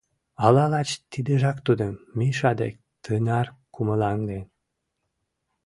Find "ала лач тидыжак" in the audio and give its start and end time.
0.45-1.57